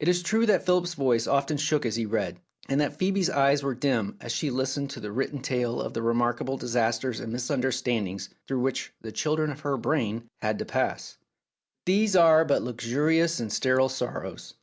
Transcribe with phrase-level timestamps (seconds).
[0.00, 3.62] It is true that Philip's voice often shook as he read, and that Phoebe's eyes
[3.62, 7.32] were dim as she listened to the written tale of the remark able disasters and
[7.32, 11.26] misunderstandings through which the children of her brain had to pass; but
[11.92, 14.54] these were but luxurious and sterile sorrows.